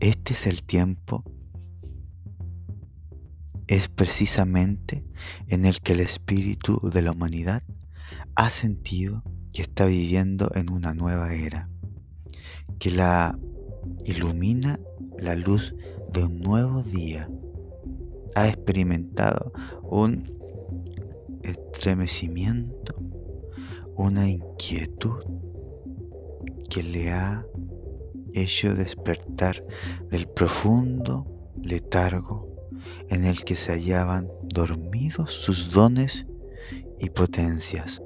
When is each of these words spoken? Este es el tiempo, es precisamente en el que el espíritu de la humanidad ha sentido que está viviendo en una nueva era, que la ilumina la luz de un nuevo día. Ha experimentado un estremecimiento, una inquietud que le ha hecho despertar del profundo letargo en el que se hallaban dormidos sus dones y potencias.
Este 0.00 0.34
es 0.34 0.46
el 0.46 0.62
tiempo, 0.62 1.24
es 3.66 3.88
precisamente 3.88 5.04
en 5.48 5.64
el 5.64 5.80
que 5.80 5.94
el 5.94 6.00
espíritu 6.00 6.78
de 6.92 7.02
la 7.02 7.10
humanidad 7.10 7.64
ha 8.36 8.48
sentido 8.48 9.24
que 9.52 9.62
está 9.62 9.86
viviendo 9.86 10.52
en 10.54 10.70
una 10.70 10.94
nueva 10.94 11.34
era, 11.34 11.68
que 12.78 12.92
la 12.92 13.36
ilumina 14.04 14.78
la 15.18 15.34
luz 15.34 15.74
de 16.12 16.24
un 16.24 16.38
nuevo 16.38 16.84
día. 16.84 17.28
Ha 18.36 18.46
experimentado 18.46 19.52
un 19.82 20.32
estremecimiento, 21.42 22.94
una 23.96 24.28
inquietud 24.28 25.24
que 26.70 26.84
le 26.84 27.10
ha 27.10 27.44
hecho 28.34 28.74
despertar 28.74 29.64
del 30.10 30.28
profundo 30.28 31.26
letargo 31.62 32.48
en 33.08 33.24
el 33.24 33.44
que 33.44 33.56
se 33.56 33.72
hallaban 33.72 34.28
dormidos 34.42 35.32
sus 35.32 35.70
dones 35.70 36.26
y 36.98 37.10
potencias. 37.10 38.02